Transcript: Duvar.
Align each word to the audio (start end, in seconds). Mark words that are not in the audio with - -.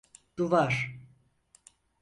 Duvar. 0.37 0.73